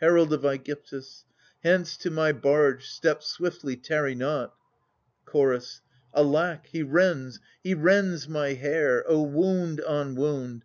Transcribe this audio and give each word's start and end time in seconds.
Herald 0.00 0.30
of 0.34 0.42
^gyptus. 0.42 1.24
Hence 1.64 1.96
to 1.96 2.10
my 2.10 2.32
barge— 2.32 2.84
step 2.94 3.22
swiftly, 3.22 3.76
tarry 3.76 4.14
not. 4.14 4.52
Chorus. 5.24 5.80
Alack, 6.14 6.66
he 6.66 6.82
rends— 6.82 7.40
he 7.64 7.72
rends 7.72 8.28
my 8.28 8.52
hair! 8.52 9.02
O 9.08 9.22
wound 9.22 9.80
on 9.80 10.16
wound 10.16 10.64